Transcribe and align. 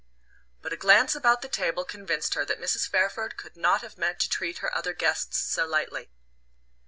But 0.63 0.73
a 0.73 0.77
glance 0.77 1.13
about 1.13 1.43
the 1.43 1.47
table 1.47 1.83
convinced 1.85 2.33
her 2.33 2.43
that 2.45 2.59
Mrs. 2.59 2.89
Fairford 2.89 3.37
could 3.37 3.55
not 3.55 3.81
have 3.81 3.99
meant 3.99 4.17
to 4.21 4.29
treat 4.31 4.57
her 4.57 4.75
other 4.75 4.93
guests 4.93 5.37
so 5.37 5.67
lightly. 5.67 6.09